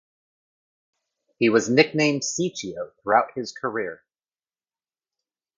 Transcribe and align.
He 1.37 1.49
was 1.49 1.69
nicknamed 1.69 2.23
"Ciccio" 2.23 2.91
throughout 3.03 3.33
his 3.35 3.51
career. 3.51 4.03